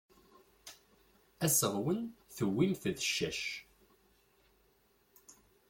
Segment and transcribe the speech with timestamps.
[1.45, 1.99] Aseɣwen
[2.35, 3.41] tewwim-t d ccac.